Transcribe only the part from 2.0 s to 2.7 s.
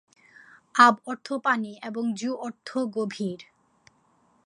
জু অর্থ